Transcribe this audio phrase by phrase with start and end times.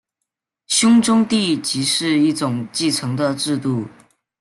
[0.65, 3.85] 兄终弟及是一种继承的制度。